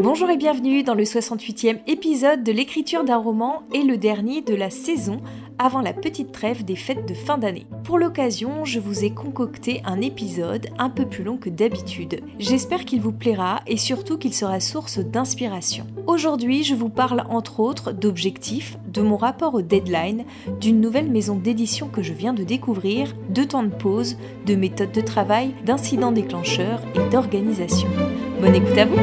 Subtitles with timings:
[0.00, 4.54] Bonjour et bienvenue dans le 68e épisode de l'écriture d'un roman et le dernier de
[4.54, 5.20] la saison
[5.58, 7.66] avant la petite trêve des fêtes de fin d'année.
[7.84, 12.20] Pour l'occasion, je vous ai concocté un épisode un peu plus long que d'habitude.
[12.38, 15.86] J'espère qu'il vous plaira et surtout qu'il sera source d'inspiration.
[16.06, 20.24] Aujourd'hui, je vous parle entre autres d'objectifs, de mon rapport au deadline,
[20.60, 24.16] d'une nouvelle maison d'édition que je viens de découvrir, de temps de pause,
[24.46, 27.88] de méthodes de travail, d'incidents déclencheurs et d'organisation.
[28.40, 28.96] Bonne écoute à vous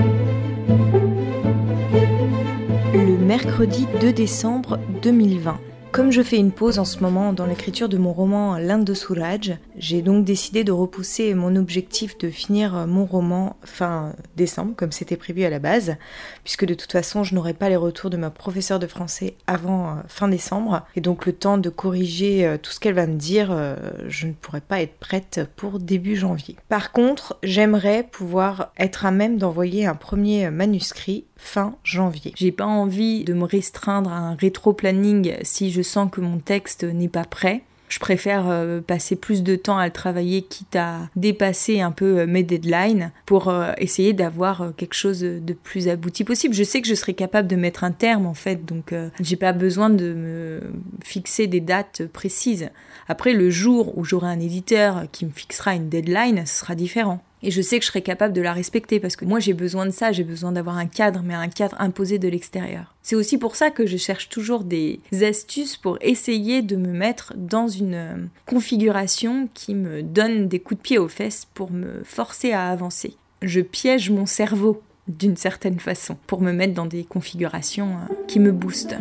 [2.93, 5.59] Le mercredi 2 décembre 2020.
[5.95, 8.93] Comme je fais une pause en ce moment dans l'écriture de mon roman L'Inde de
[8.93, 14.91] Souraj, j'ai donc décidé de repousser mon objectif de finir mon roman fin décembre, comme
[14.91, 15.95] c'était prévu à la base,
[16.43, 19.89] puisque de toute façon je n'aurai pas les retours de ma professeure de français avant
[19.89, 23.17] euh, fin décembre, et donc le temps de corriger euh, tout ce qu'elle va me
[23.17, 23.75] dire, euh,
[24.07, 26.55] je ne pourrai pas être prête pour début janvier.
[26.69, 32.33] Par contre, j'aimerais pouvoir être à même d'envoyer un premier manuscrit fin janvier.
[32.35, 36.83] J'ai pas envie de me restreindre à un rétro-planning si je sens que mon texte
[36.83, 37.63] n'est pas prêt.
[37.87, 42.19] Je préfère euh, passer plus de temps à le travailler, quitte à dépasser un peu
[42.19, 46.53] euh, mes deadlines, pour euh, essayer d'avoir quelque chose de plus abouti possible.
[46.53, 49.53] Je sais que je serai capable de mettre un terme en fait, donc j'ai pas
[49.53, 50.61] besoin de me
[51.03, 52.69] fixer des dates précises.
[53.07, 57.23] Après, le jour où j'aurai un éditeur qui me fixera une deadline, ce sera différent.
[57.45, 59.85] Et je sais que je serai capable de la respecter parce que moi j'ai besoin
[59.85, 62.95] de ça, j'ai besoin d'avoir un cadre, mais un cadre imposé de l'extérieur.
[63.03, 67.33] C'est aussi pour ça que je cherche toujours des astuces pour essayer de me mettre
[67.37, 68.15] dans une euh,
[68.47, 73.15] configuration qui me donne des coups de pied aux fesses pour me forcer à avancer.
[73.43, 78.39] Je piège mon cerveau d'une certaine façon pour me mettre dans des configurations euh, qui
[78.39, 78.95] me boostent.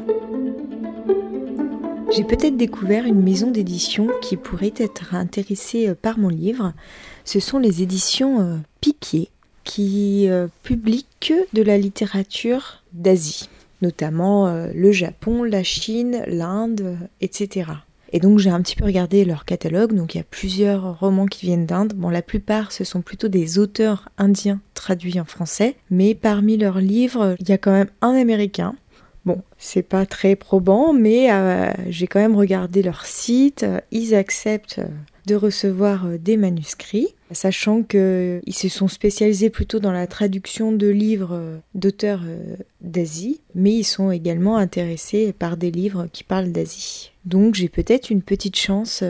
[2.15, 6.73] J'ai peut-être découvert une maison d'édition qui pourrait être intéressée euh, par mon livre
[7.25, 9.31] ce sont les éditions euh, Pipier
[9.65, 13.49] qui euh, publient que de la littérature d'Asie,
[13.83, 17.71] notamment le Japon, la Chine, l'Inde, etc.
[18.13, 21.27] Et donc j'ai un petit peu regardé leur catalogue, donc il y a plusieurs romans
[21.27, 21.95] qui viennent d'Inde.
[21.95, 26.79] Bon, la plupart ce sont plutôt des auteurs indiens traduits en français, mais parmi leurs
[26.79, 28.77] livres, il y a quand même un américain.
[29.25, 31.29] Bon, c'est pas très probant, mais
[31.89, 33.65] j'ai quand même regardé leur site.
[33.91, 34.81] Ils acceptent
[35.27, 40.73] de recevoir euh, des manuscrits, sachant qu'ils euh, se sont spécialisés plutôt dans la traduction
[40.73, 42.23] de livres euh, d'auteurs
[42.81, 47.13] d'Asie, mais ils sont également intéressés par des livres qui parlent d'Asie.
[47.25, 49.03] Donc j'ai peut-être une petite chance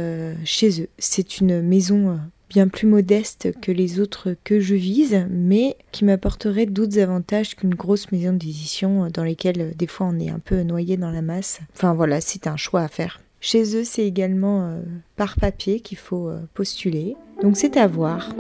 [0.45, 0.89] chez eux.
[0.99, 2.21] C'est une maison
[2.55, 7.75] bien plus modeste que les autres que je vise, mais qui m'apporterait d'autres avantages qu'une
[7.75, 11.59] grosse maison d'édition dans lesquelles des fois on est un peu noyé dans la masse.
[11.75, 13.21] Enfin voilà, c'est un choix à faire.
[13.41, 14.83] Chez eux, c'est également euh,
[15.17, 17.17] par papier qu'il faut euh, postuler.
[17.43, 18.33] Donc c'est à voir.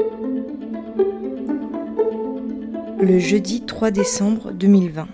[3.01, 5.09] Le jeudi 3 décembre 2020.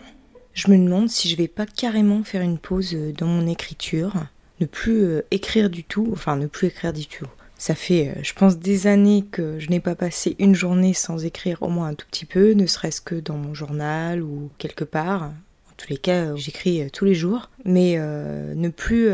[0.53, 4.13] Je me demande si je vais pas carrément faire une pause euh, dans mon écriture,
[4.61, 7.25] ne plus écrire du tout, enfin ne plus écrire du tout.
[7.61, 11.61] Ça fait, je pense, des années que je n'ai pas passé une journée sans écrire
[11.61, 15.31] au moins un tout petit peu, ne serait-ce que dans mon journal ou quelque part.
[15.77, 19.11] Tous les cas, euh, j'écris euh, tous les jours, mais euh, ne plus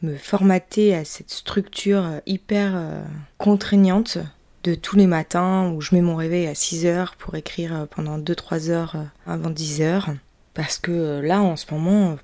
[0.00, 3.04] me formater à cette structure hyper
[3.36, 4.16] contraignante
[4.64, 8.18] de tous les matins où je mets mon réveil à 6 heures pour écrire pendant
[8.18, 8.96] 2-3 heures
[9.26, 10.08] avant 10 heures.
[10.54, 12.16] Parce que là, en ce moment,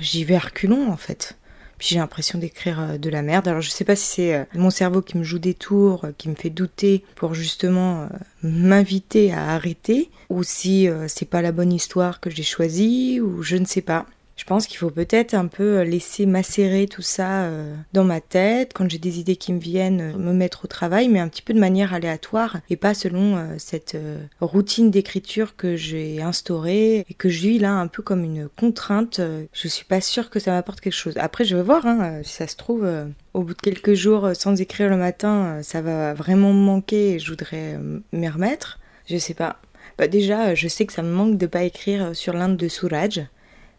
[0.00, 1.36] j'y vais reculons en fait
[1.78, 3.48] j'ai l'impression d'écrire euh, de la merde.
[3.48, 6.12] Alors je sais pas si c'est euh, mon cerveau qui me joue des tours, euh,
[6.16, 8.08] qui me fait douter pour justement
[8.42, 13.56] m'inviter à arrêter, ou si c'est pas la bonne histoire que j'ai choisie, ou je
[13.56, 14.06] ne sais pas.
[14.36, 18.20] Je pense qu'il faut peut-être un peu euh, laisser macérer tout ça euh, dans ma
[18.20, 21.28] tête, quand j'ai des idées qui me viennent, euh, me mettre au travail, mais un
[21.28, 23.96] petit peu de manière aléatoire et pas selon cette
[24.40, 29.20] routine d'écriture que j'ai instaurée et que je vis là un peu comme une contrainte.
[29.52, 31.14] Je suis pas sûre que ça m'apporte quelque chose.
[31.16, 32.86] Après, je vais voir, hein, si ça se trouve,
[33.34, 37.18] au bout de quelques jours sans écrire le matin, ça va vraiment me manquer et
[37.18, 37.78] je voudrais
[38.12, 38.78] m'y remettre.
[39.08, 39.60] Je sais pas.
[39.98, 43.26] Bah déjà, je sais que ça me manque de pas écrire sur l'Inde de Souraj.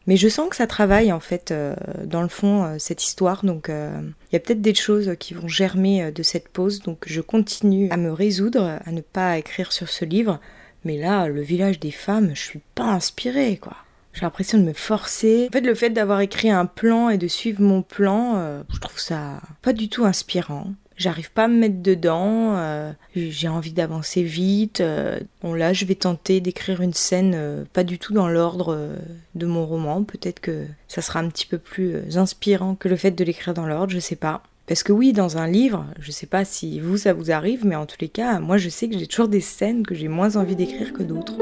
[0.07, 1.75] Mais je sens que ça travaille en fait euh,
[2.05, 3.89] dans le fond euh, cette histoire, donc euh,
[4.29, 7.89] il y a peut-être des choses qui vont germer de cette pause, donc je continue
[7.89, 10.39] à me résoudre à ne pas écrire sur ce livre.
[10.83, 13.75] Mais là, le village des femmes, je suis pas inspirée quoi.
[14.13, 15.47] J'ai l'impression de me forcer.
[15.49, 18.99] En fait, le fait d'avoir écrit un plan et de suivre mon plan, je trouve
[18.99, 20.67] ça pas du tout inspirant.
[20.97, 24.79] J'arrive pas à me mettre dedans, euh, j'ai envie d'avancer vite.
[24.79, 25.19] Euh.
[25.41, 28.95] bon là, je vais tenter d'écrire une scène euh, pas du tout dans l'ordre
[29.35, 30.03] de mon roman.
[30.03, 33.67] Peut-être que ça sera un petit peu plus inspirant que le fait de l'écrire dans
[33.67, 34.43] l'ordre, je sais pas.
[34.67, 37.75] Parce que oui, dans un livre, je sais pas si vous ça vous arrive, mais
[37.75, 40.37] en tous les cas, moi je sais que j'ai toujours des scènes que j'ai moins
[40.37, 41.35] envie d'écrire que d'autres.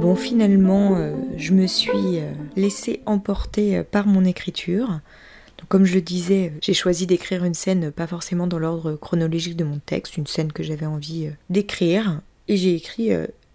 [0.00, 0.96] Bon, finalement,
[1.36, 2.20] je me suis
[2.56, 5.00] laissée emporter par mon écriture.
[5.68, 9.64] Comme je le disais, j'ai choisi d'écrire une scène pas forcément dans l'ordre chronologique de
[9.64, 12.20] mon texte, une scène que j'avais envie d'écrire.
[12.48, 13.10] Et j'ai écrit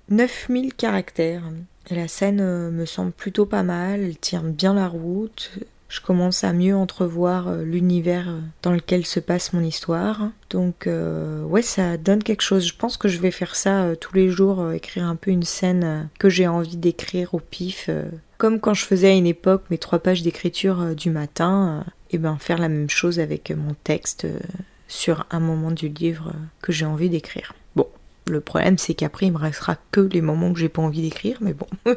[0.09, 1.43] 9000 caractères.
[1.89, 5.51] Et la scène me semble plutôt pas mal, elle tient bien la route
[5.89, 10.29] je commence à mieux entrevoir euh, l'univers euh, dans lequel se passe mon histoire.
[10.51, 12.65] Donc euh, ouais, ça donne quelque chose.
[12.65, 16.09] Je pense que je vais faire ça tous les jours, écrire un peu une scène
[16.19, 17.89] que j'ai envie d'écrire au pif.
[18.37, 22.37] comme quand je faisais à une époque mes trois pages d'écriture du matin, et ben
[22.37, 24.27] faire la même chose avec mon texte
[24.87, 27.53] sur un moment du livre que j'ai envie d'écrire.
[28.29, 31.39] Le problème, c'est qu'après, il me restera que les moments que j'ai pas envie d'écrire,
[31.41, 31.65] mais bon,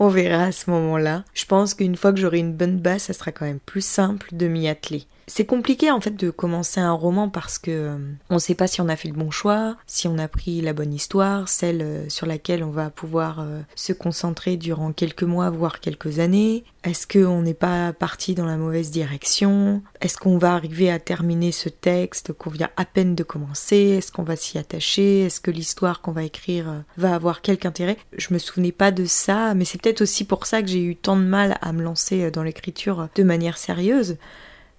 [0.00, 1.24] on verra à ce moment-là.
[1.32, 4.28] Je pense qu'une fois que j'aurai une bonne base, ça sera quand même plus simple
[4.32, 5.04] de m'y atteler.
[5.32, 7.98] C'est compliqué en fait de commencer un roman parce que euh,
[8.30, 10.60] on ne sait pas si on a fait le bon choix, si on a pris
[10.60, 15.22] la bonne histoire, celle euh, sur laquelle on va pouvoir euh, se concentrer durant quelques
[15.22, 16.64] mois, voire quelques années.
[16.82, 19.82] Est-ce qu'on n'est pas parti dans la mauvaise direction?
[20.00, 23.76] Est-ce qu'on va arriver à terminer ce texte qu'on vient à peine de commencer?
[23.76, 25.26] Est-ce qu'on va s'y attacher?
[25.26, 27.98] Est-ce que l'histoire qu'on va écrire va avoir quelque intérêt?
[28.18, 30.96] Je me souvenais pas de ça, mais c'est peut-être aussi pour ça que j'ai eu
[30.96, 34.16] tant de mal à me lancer dans l'écriture de manière sérieuse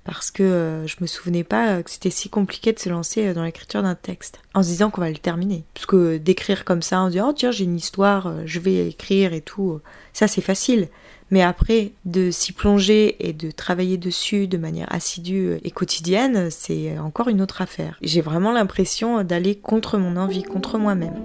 [0.03, 3.33] parce que euh, je me souvenais pas que c'était si compliqué de se lancer euh,
[3.33, 5.63] dans l'écriture d'un texte en se disant qu'on va le terminer.
[5.74, 8.88] Parce que d'écrire comme ça en disant oh tiens j'ai une histoire, euh, je vais
[8.88, 9.80] écrire et tout,
[10.13, 10.88] ça c'est facile.
[11.30, 17.00] Mais après, de s'y plonger et de travailler dessus de manière assidue et quotidienne, c'est
[17.00, 17.98] encore une autre affaire.
[18.01, 21.24] J'ai vraiment l'impression d'aller contre mon envie, contre moi-même.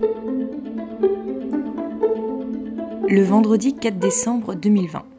[3.08, 5.15] Le vendredi 4 décembre 2020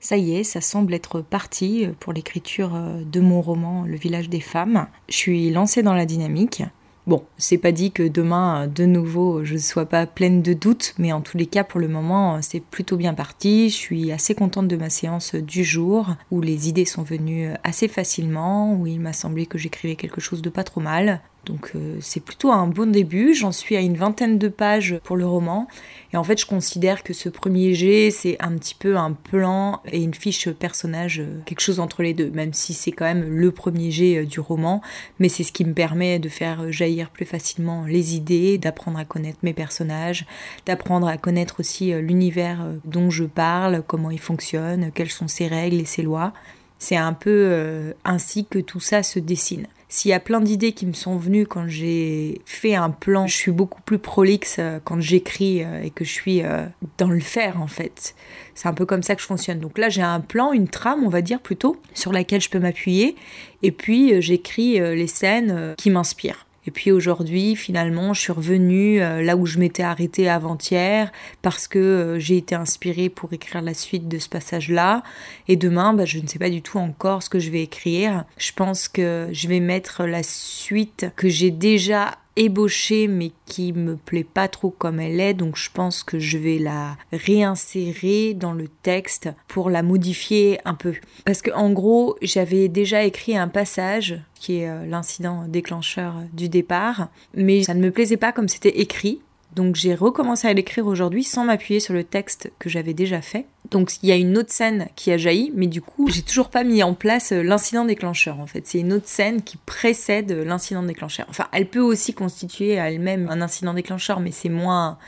[0.00, 4.28] ça y est, ça semble être parti pour l'écriture euh, de mon roman Le village
[4.28, 4.86] des femmes.
[5.08, 6.62] Je suis lancée dans la dynamique.
[7.08, 10.94] Bon, c'est pas dit que demain, de nouveau, je ne sois pas pleine de doutes,
[10.98, 13.70] mais en tous les cas, pour le moment, c'est plutôt bien parti.
[13.70, 17.88] Je suis assez contente de ma séance du jour, où les idées sont venues assez
[17.88, 21.22] facilement, où il m'a semblé que j'écrivais quelque chose de pas trop mal.
[21.44, 25.16] Donc euh, c'est plutôt un bon début, j'en suis à une vingtaine de pages pour
[25.16, 25.66] le roman
[26.12, 29.80] et en fait je considère que ce premier jet c'est un petit peu un plan
[29.90, 33.26] et une fiche personnage, euh, quelque chose entre les deux, même si c'est quand même
[33.26, 34.82] le premier jet euh, du roman,
[35.20, 39.06] mais c'est ce qui me permet de faire jaillir plus facilement les idées, d'apprendre à
[39.06, 40.26] connaître mes personnages,
[40.66, 45.80] d'apprendre à connaître aussi l'univers dont je parle, comment il fonctionne, quelles sont ses règles
[45.80, 46.34] et ses lois.
[46.78, 49.66] C'est un peu ainsi que tout ça se dessine.
[49.90, 53.34] S'il y a plein d'idées qui me sont venues quand j'ai fait un plan, je
[53.34, 56.66] suis beaucoup plus prolixe euh, quand j'écris euh, et que je suis euh,
[56.98, 58.14] dans le faire en fait.
[58.54, 59.60] C'est un peu comme ça que je fonctionne.
[59.60, 62.58] Donc là, j'ai un plan, une trame, on va dire plutôt, sur laquelle je peux
[62.58, 63.16] m'appuyer.
[63.62, 66.47] Et puis, j'écris les scènes qui m'inspirent.
[66.68, 71.10] Et puis aujourd'hui, finalement, je suis revenue euh, là où je m'étais arrêtée avant-hier
[71.40, 75.02] parce que euh, j'ai été inspirée pour écrire la suite de ce passage-là.
[75.48, 78.26] Et demain, bah, je ne sais pas du tout encore ce que je vais écrire.
[78.36, 83.96] Je pense que je vais mettre la suite que j'ai déjà ébauchée mais qui me
[83.96, 88.52] plaît pas trop comme elle est donc je pense que je vais la réinsérer dans
[88.52, 90.94] le texte pour la modifier un peu.
[91.24, 96.48] Parce que en gros j'avais déjà écrit un passage qui est euh, l'incident déclencheur du
[96.48, 99.20] départ mais ça ne me plaisait pas comme c'était écrit
[99.54, 103.46] donc j'ai recommencé à l'écrire aujourd'hui sans m'appuyer sur le texte que j'avais déjà fait.
[103.70, 106.48] Donc il y a une autre scène qui a jailli, mais du coup j'ai toujours
[106.50, 108.66] pas mis en place euh, l'incident déclencheur en fait.
[108.66, 111.26] C'est une autre scène qui précède l'incident déclencheur.
[111.28, 114.98] Enfin, elle peut aussi constituer à elle-même un incident déclencheur, mais c'est moins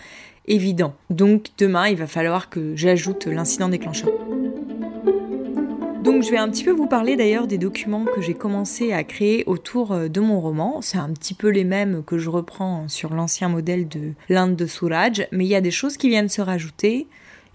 [0.47, 0.95] évident.
[1.11, 4.11] Donc demain il va falloir que j'ajoute l'incident déclencheur.
[6.03, 9.05] Donc je vais un petit peu vous parler d'ailleurs des documents que j'ai commencé à
[9.05, 10.81] créer autour euh, de mon roman.
[10.81, 14.67] C'est un petit peu les mêmes que je reprends sur l'ancien modèle de l'Inde de
[14.67, 17.07] Souraj, mais il y a des choses qui viennent se rajouter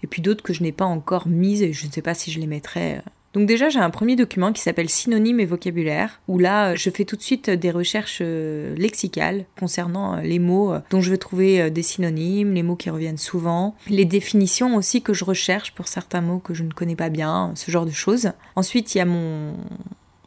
[0.04, 2.30] et puis d'autres que je n'ai pas encore mises et je ne sais pas si
[2.30, 3.00] je les mettrai euh,
[3.36, 7.04] donc déjà, j'ai un premier document qui s'appelle Synonymes et vocabulaire, où là, je fais
[7.04, 11.18] tout de suite des recherches euh, lexicales concernant euh, les mots euh, dont je veux
[11.18, 15.86] trouver des synonymes, les mots qui reviennent souvent, les définitions aussi que je recherche pour
[15.86, 18.32] certains mots que je ne connais pas bien, ce genre de choses.
[18.54, 19.52] Ensuite, il y a mon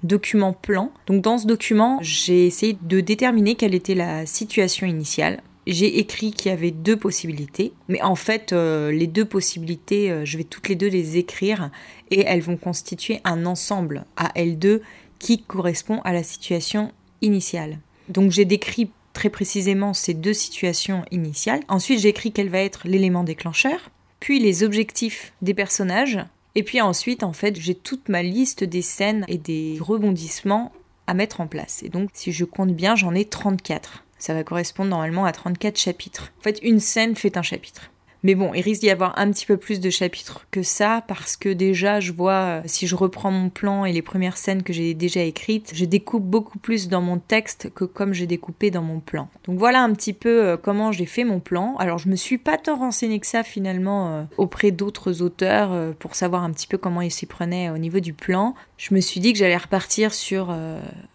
[0.04, 0.92] document plan.
[1.08, 6.32] Donc dans ce document, j'ai essayé de déterminer quelle était la situation initiale j'ai écrit
[6.32, 10.44] qu'il y avait deux possibilités, mais en fait, euh, les deux possibilités, euh, je vais
[10.44, 11.70] toutes les deux les écrire
[12.12, 14.82] et elles vont constituer un ensemble à L2
[15.20, 17.80] qui correspond à la situation initiale.
[18.08, 21.62] Donc j'ai décrit très précisément ces deux situations initiales.
[21.68, 26.20] Ensuite, j'écris quel va être l'élément déclencheur, puis les objectifs des personnages
[26.56, 30.72] Et puis ensuite, en fait, j'ai toute ma liste des scènes et des rebondissements
[31.06, 31.84] à mettre en place.
[31.84, 34.04] Et donc, si je compte bien, j'en ai 34.
[34.20, 36.32] Ça va correspondre normalement à 34 chapitres.
[36.40, 37.90] En fait, une scène fait un chapitre.
[38.24, 41.38] Mais bon, il risque d'y avoir un petit peu plus de chapitres que ça parce
[41.38, 44.74] que déjà, je vois, euh, si je reprends mon plan et les premières scènes que
[44.74, 48.82] j'ai déjà écrites, je découpe beaucoup plus dans mon texte que comme j'ai découpé dans
[48.82, 49.30] mon plan.
[49.46, 51.76] Donc voilà un petit peu euh, comment j'ai fait mon plan.
[51.78, 56.16] Alors je me suis pas tant renseignée que ça finalement euh, auprès d'autres auteurs pour
[56.16, 58.54] savoir un petit peu comment ils s'y prenaient au niveau du plan.
[58.78, 60.56] Je me suis dit que j'allais repartir sur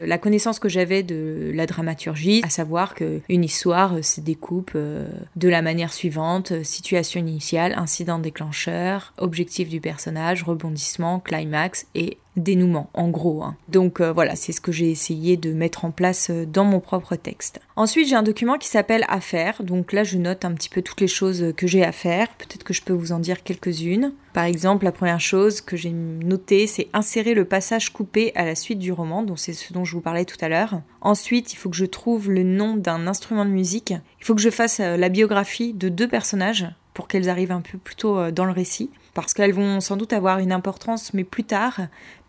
[0.00, 5.48] la connaissance que j'avais de la dramaturgie, à savoir que une histoire se découpe de
[5.48, 6.62] la manière suivante,
[7.02, 13.42] situation initiale, incident déclencheur, objectif du personnage, rebondissement, climax et dénouement, en gros.
[13.42, 13.56] Hein.
[13.68, 16.80] Donc euh, voilà, c'est ce que j'ai essayé de mettre en place euh, dans mon
[16.80, 17.60] propre texte.
[17.76, 19.62] Ensuite, j'ai un document qui s'appelle Affaires.
[19.62, 22.28] Donc là, je note un petit peu toutes les choses que j'ai à faire.
[22.38, 24.12] Peut-être que je peux vous en dire quelques-unes.
[24.32, 28.56] Par exemple, la première chose que j'ai notée, c'est insérer le passage coupé à la
[28.56, 30.80] suite du roman, donc c'est ce dont je vous parlais tout à l'heure.
[31.00, 33.94] Ensuite, il faut que je trouve le nom d'un instrument de musique.
[34.20, 37.60] Il faut que je fasse euh, la biographie de deux personnages pour qu'elles arrivent un
[37.60, 41.24] peu plus tôt dans le récit parce qu'elles vont sans doute avoir une importance, mais
[41.24, 41.80] plus tard.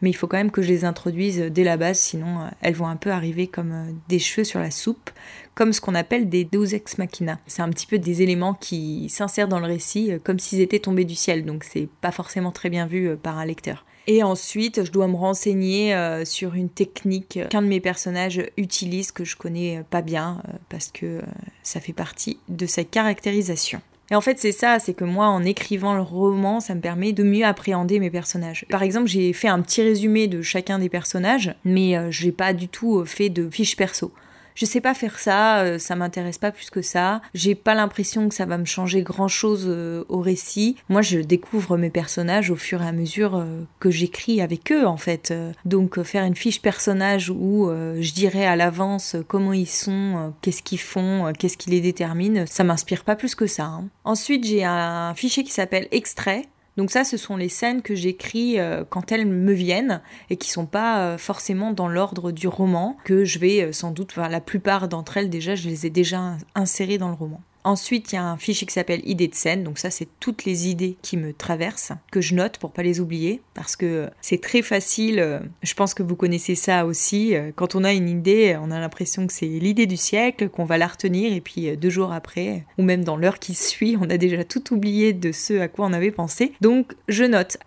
[0.02, 2.76] Mais il faut quand même que je les introduise dès la base, sinon euh, elles
[2.76, 5.10] vont un peu arriver comme euh, des cheveux sur la soupe,
[5.56, 7.40] comme ce qu'on appelle des deus ex machina.
[7.48, 10.80] C'est un petit peu des éléments qui s'insèrent dans le récit euh, comme s'ils étaient
[10.80, 13.86] tombés du ciel, donc c'est pas forcément très bien vu par un lecteur.
[14.08, 15.96] Et ensuite, je dois me renseigner
[16.26, 21.24] sur une technique qu'un de mes personnages utilise que je connais pas bien parce que
[21.64, 23.82] ça fait partie de sa caractérisation.
[24.12, 27.12] Et en fait, c'est ça, c'est que moi, en écrivant le roman, ça me permet
[27.12, 28.66] de mieux appréhender mes personnages.
[28.70, 32.54] Par exemple, j'ai fait un petit résumé de chacun des personnages, mais euh, j'ai pas
[32.54, 34.12] du tout euh, fait de fiche perso
[34.56, 37.22] je sais pas faire ça, euh, ça m'intéresse pas plus que ça.
[37.34, 40.78] J'ai pas l'impression que ça va me changer grand chose euh, au récit.
[40.90, 44.88] Moi, je découvre mes personnages au fur et à mesure euh, que j'écris avec eux,
[44.88, 45.34] en fait.
[45.66, 50.80] Donc, faire une fiche personnage où je dirais à l'avance comment ils sont, qu'est-ce qu'ils
[50.80, 53.66] font, qu'est-ce qui les détermine, ça m'inspire pas plus que ça.
[53.66, 53.90] Hein.
[54.04, 56.44] Ensuite, j'ai un fichier qui s'appelle extrait
[56.78, 60.50] donc ça, ce sont les scènes que j'écris euh, quand elles me viennent et qui
[60.50, 64.42] sont pas euh, forcément dans l'ordre du roman, que je vais euh, sans doute, la
[64.42, 67.42] plupart d'entre elles déjà, je les ai déjà insérées dans le roman.
[67.66, 69.64] Ensuite, il y a un fichier qui s'appelle idées de scène.
[69.64, 73.00] Donc ça, c'est toutes les idées qui me traversent, que je note pour pas les
[73.00, 75.20] oublier, parce que c'est très facile.
[75.20, 77.36] Euh, je pense que vous connaissez ça aussi.
[77.36, 80.66] Euh, quand on a une idée, on a l'impression que c'est l'idée du siècle, qu'on
[80.66, 83.98] va la retenir, et puis euh, deux jours après, ou même dans l'heure qui suit,
[84.00, 86.54] on a déjà tout oublié de ce à quoi on avait pensé.
[86.62, 87.58] Donc je note.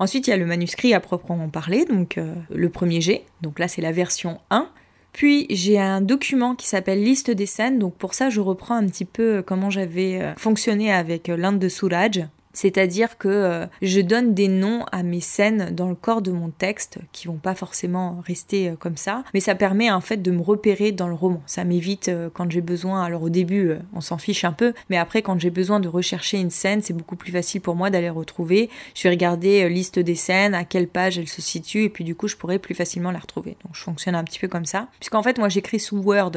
[0.00, 2.18] Ensuite, il y a le manuscrit à proprement parler, donc
[2.50, 3.24] le premier G.
[3.40, 4.68] Donc là, c'est la version 1.
[5.16, 8.84] Puis j'ai un document qui s'appelle liste des scènes, donc pour ça je reprends un
[8.86, 12.26] petit peu comment j'avais euh, fonctionné avec euh, l'Inde de Souraj.
[12.56, 16.48] C'est-à-dire que euh, je donne des noms à mes scènes dans le corps de mon
[16.48, 20.30] texte qui vont pas forcément rester euh, comme ça, mais ça permet en fait de
[20.30, 21.42] me repérer dans le roman.
[21.44, 24.96] Ça m'évite euh, quand j'ai besoin, alors au début on s'en fiche un peu, mais
[24.96, 28.08] après quand j'ai besoin de rechercher une scène, c'est beaucoup plus facile pour moi d'aller
[28.08, 28.70] retrouver.
[28.94, 32.14] Je vais regarder liste des scènes, à quelle page elle se situe, et puis du
[32.14, 33.58] coup je pourrais plus facilement la retrouver.
[33.66, 36.32] Donc je fonctionne un petit peu comme ça, puisqu'en fait moi j'écris sous Word,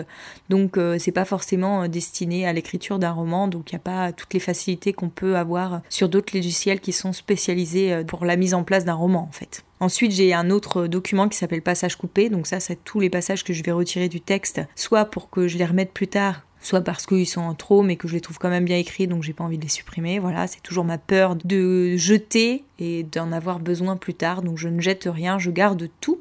[0.50, 4.34] donc c'est pas forcément destiné à l'écriture d'un roman, donc il n'y a pas toutes
[4.34, 8.54] les facilités qu'on peut avoir sur d'autres logiciels qui sont spécialisés euh, pour la mise
[8.54, 9.64] en place d'un roman en fait.
[9.80, 12.30] Ensuite, j'ai un autre document qui s'appelle passage coupé.
[12.30, 15.48] Donc ça, c'est tous les passages que je vais retirer du texte, soit pour que
[15.48, 18.22] je les remette plus tard, soit parce qu'ils sont en trop, mais que je les
[18.22, 20.20] trouve quand même bien écrits, donc j'ai pas envie de les supprimer.
[20.20, 24.42] Voilà, c'est toujours ma peur de jeter et d'en avoir besoin plus tard.
[24.42, 26.20] Donc je ne jette rien, je garde tout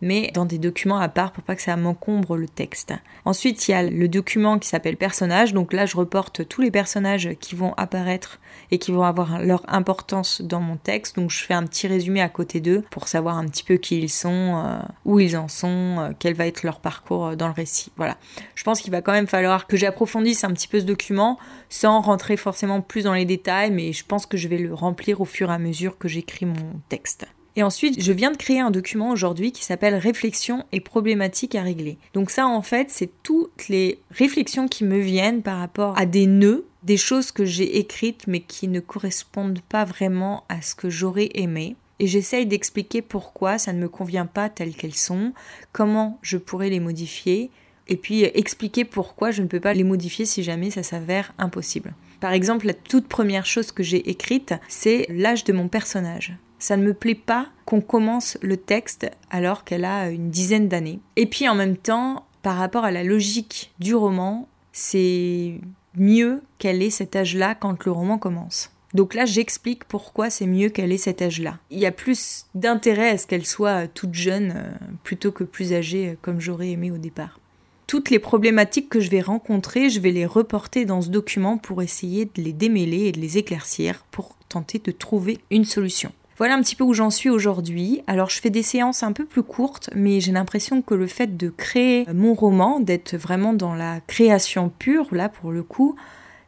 [0.00, 2.92] mais dans des documents à part pour pas que ça m'encombre le texte.
[3.24, 5.52] Ensuite, il y a le document qui s'appelle personnages.
[5.52, 8.38] Donc là, je reporte tous les personnages qui vont apparaître
[8.70, 11.16] et qui vont avoir leur importance dans mon texte.
[11.16, 13.98] Donc je fais un petit résumé à côté d'eux pour savoir un petit peu qui
[13.98, 17.46] ils sont, euh, où ils en sont, euh, quel va être leur parcours euh, dans
[17.46, 17.92] le récit.
[17.96, 18.16] Voilà.
[18.54, 21.38] Je pense qu'il va quand même falloir que j'approfondisse un petit peu ce document
[21.68, 25.20] sans rentrer forcément plus dans les détails, mais je pense que je vais le remplir
[25.20, 27.26] au fur et à mesure que j'écris mon texte.
[27.56, 31.62] Et ensuite, je viens de créer un document aujourd'hui qui s'appelle Réflexions et problématiques à
[31.62, 31.96] régler.
[32.12, 36.26] Donc ça, en fait, c'est toutes les réflexions qui me viennent par rapport à des
[36.26, 40.90] nœuds, des choses que j'ai écrites mais qui ne correspondent pas vraiment à ce que
[40.90, 41.76] j'aurais aimé.
[41.98, 45.32] Et j'essaye d'expliquer pourquoi ça ne me convient pas telles qu'elles sont,
[45.72, 47.50] comment je pourrais les modifier,
[47.88, 51.94] et puis expliquer pourquoi je ne peux pas les modifier si jamais ça s'avère impossible.
[52.20, 56.36] Par exemple, la toute première chose que j'ai écrite, c'est l'âge de mon personnage.
[56.58, 61.00] Ça ne me plaît pas qu'on commence le texte alors qu'elle a une dizaine d'années.
[61.16, 65.60] Et puis en même temps, par rapport à la logique du roman, c'est
[65.96, 68.70] mieux qu'elle ait cet âge-là quand le roman commence.
[68.94, 71.58] Donc là, j'explique pourquoi c'est mieux qu'elle ait cet âge-là.
[71.70, 74.70] Il y a plus d'intérêt à ce qu'elle soit toute jeune euh,
[75.02, 77.38] plutôt que plus âgée euh, comme j'aurais aimé au départ.
[77.86, 81.82] Toutes les problématiques que je vais rencontrer, je vais les reporter dans ce document pour
[81.82, 86.12] essayer de les démêler et de les éclaircir pour tenter de trouver une solution.
[86.38, 88.02] Voilà un petit peu où j'en suis aujourd'hui.
[88.06, 91.36] Alors je fais des séances un peu plus courtes, mais j'ai l'impression que le fait
[91.36, 95.96] de créer mon roman, d'être vraiment dans la création pure, là pour le coup,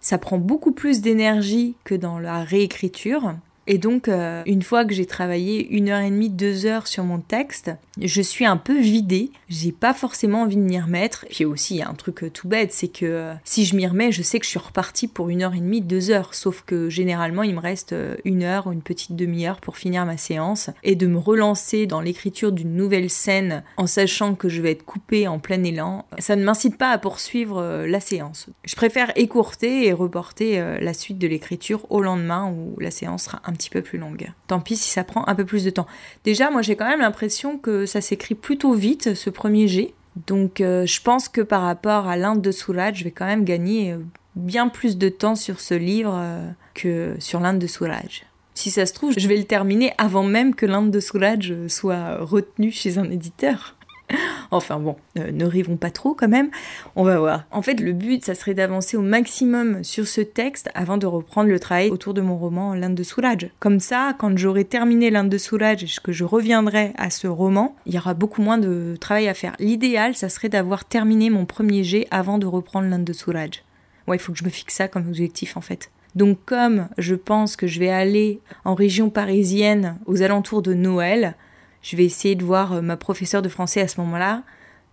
[0.00, 3.34] ça prend beaucoup plus d'énergie que dans la réécriture.
[3.66, 7.04] Et donc, euh, une fois que j'ai travaillé une heure et demie, deux heures sur
[7.04, 9.30] mon texte, je suis un peu vidée.
[9.48, 11.26] J'ai pas forcément envie de m'y remettre.
[11.30, 13.76] Puis aussi, il y a un truc euh, tout bête, c'est que euh, si je
[13.76, 16.34] m'y remets, je sais que je suis repartie pour une heure et demie, deux heures.
[16.34, 20.16] Sauf que généralement, il me reste une heure ou une petite demi-heure pour finir ma
[20.16, 20.70] séance.
[20.82, 24.84] Et de me relancer dans l'écriture d'une nouvelle scène en sachant que je vais être
[24.84, 28.48] coupée en plein élan, ça ne m'incite pas à poursuivre la séance.
[28.64, 33.40] Je préfère écourter et reporter la suite de l'écriture au lendemain où la séance sera
[33.44, 34.32] un petit peu plus longue.
[34.46, 35.86] Tant pis si ça prend un peu plus de temps.
[36.24, 39.94] Déjà, moi j'ai quand même l'impression que ça s'écrit plutôt vite, ce premier G.
[40.26, 43.44] Donc euh, je pense que par rapport à l'Inde de Suraj, je vais quand même
[43.44, 43.98] gagner euh,
[44.36, 48.24] bien plus de temps sur ce livre euh, que sur l'Inde de Suraj.
[48.54, 52.18] Si ça se trouve, je vais le terminer avant même que l'Inde de Suraj soit
[52.18, 53.76] retenu chez un éditeur.
[54.50, 56.50] enfin bon, ne rivons pas trop quand même,
[56.96, 57.44] on va voir.
[57.50, 61.48] En fait, le but, ça serait d'avancer au maximum sur ce texte avant de reprendre
[61.48, 63.50] le travail autour de mon roman L'Inde de Souraj.
[63.58, 67.76] Comme ça, quand j'aurai terminé L'Inde de Souraj et que je reviendrai à ce roman,
[67.86, 69.54] il y aura beaucoup moins de travail à faire.
[69.58, 73.62] L'idéal, ça serait d'avoir terminé mon premier jet avant de reprendre L'Inde de Souraj.
[74.06, 75.90] Ouais, il faut que je me fixe ça comme objectif en fait.
[76.14, 81.36] Donc comme je pense que je vais aller en région parisienne aux alentours de Noël,
[81.82, 84.42] je vais essayer de voir euh, ma professeure de français à ce moment-là.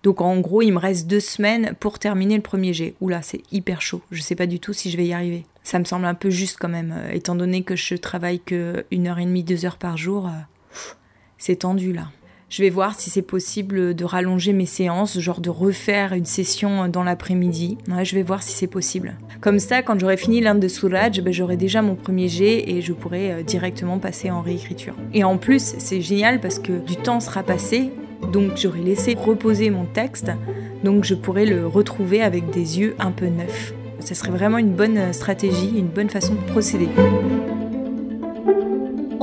[0.03, 2.95] Donc en gros, il me reste deux semaines pour terminer le premier G.
[3.01, 4.01] Oula, c'est hyper chaud.
[4.11, 5.45] Je sais pas du tout si je vais y arriver.
[5.63, 8.85] Ça me semble un peu juste quand même, euh, étant donné que je travaille que
[8.91, 10.27] une heure et demie, deux heures par jour.
[10.27, 10.31] Euh,
[11.37, 12.09] c'est tendu là.
[12.47, 16.87] Je vais voir si c'est possible de rallonger mes séances, genre de refaire une session
[16.87, 17.79] dans l'après-midi.
[18.03, 19.15] je vais voir si c'est possible.
[19.41, 22.81] Comme ça, quand j'aurai fini l'Inde de Suraj, ben, j'aurai déjà mon premier jet et
[22.81, 24.93] je pourrai euh, directement passer en réécriture.
[25.13, 27.91] Et en plus, c'est génial parce que du temps sera passé,
[28.31, 30.31] donc j'aurai laissé reposer mon texte,
[30.83, 33.73] donc je pourrai le retrouver avec des yeux un peu neufs.
[33.99, 36.89] Ce serait vraiment une bonne stratégie, une bonne façon de procéder.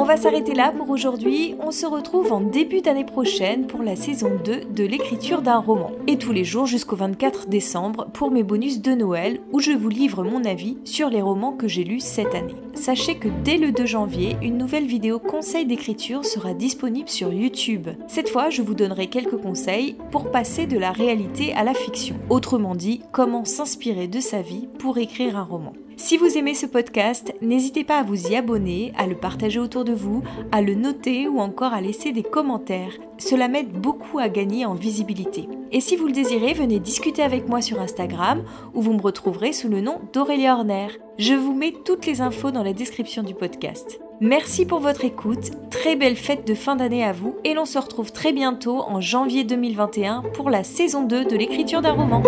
[0.02, 1.54] On va s'arrêter là pour aujourd'hui.
[1.60, 5.92] On se retrouve en début d'année prochaine pour la saison 2 de l'écriture d'un roman.
[6.08, 9.88] Et tous les jours jusqu'au 24 décembre pour mes bonus de Noël où je vous
[9.88, 12.56] livre mon avis sur les romans que j'ai lus cette année.
[12.74, 17.88] Sachez que dès le 2 janvier, une nouvelle vidéo conseil d'écriture sera disponible sur YouTube.
[18.08, 22.16] Cette fois, je vous donnerai quelques conseils pour passer de la réalité à la fiction.
[22.28, 25.74] Autrement dit, comment s'inspirer de sa vie pour écrire un roman.
[25.96, 29.84] Si vous aimez ce podcast, n'hésitez pas à vous y abonner, à le partager autour
[29.84, 32.94] de vous, à le noter ou encore à laisser des commentaires.
[33.18, 35.48] Cela m'aide beaucoup à gagner en visibilité.
[35.70, 38.42] Et si vous le désirez, venez discuter avec moi sur Instagram
[38.74, 40.88] où vous me retrouverez sous le nom d'Aurélia Horner.
[41.18, 44.00] Je vous mets toutes les infos dans la description du podcast.
[44.20, 47.78] Merci pour votre écoute, très belle fête de fin d'année à vous et l'on se
[47.78, 52.22] retrouve très bientôt en janvier 2021 pour la saison 2 de l'écriture d'un roman.